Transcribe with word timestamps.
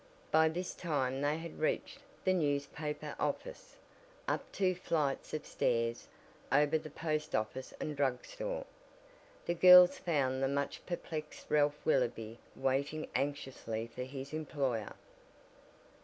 By 0.31 0.49
this 0.49 0.73
time 0.73 1.21
they 1.21 1.37
had 1.37 1.59
reached 1.59 1.99
the 2.23 2.33
newspaper 2.33 3.15
office. 3.19 3.75
Up 4.27 4.51
two 4.51 4.73
flights 4.73 5.31
of 5.31 5.45
stairs, 5.45 6.07
over 6.51 6.79
the 6.79 6.89
post 6.89 7.35
office 7.35 7.71
and 7.79 7.95
drug 7.95 8.25
store, 8.25 8.65
the 9.45 9.53
girls 9.53 9.99
found 9.99 10.41
the 10.41 10.47
much 10.47 10.83
perplexed 10.87 11.45
Ralph 11.49 11.79
Willoby 11.85 12.39
waiting 12.55 13.09
anxiously 13.13 13.85
for 13.93 14.01
his 14.01 14.33
employer. 14.33 14.95